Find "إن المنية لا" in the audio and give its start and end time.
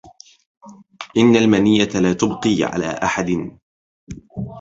1.17-2.13